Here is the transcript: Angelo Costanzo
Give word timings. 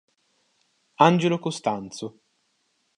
Angelo 0.97 1.37
Costanzo 1.37 2.17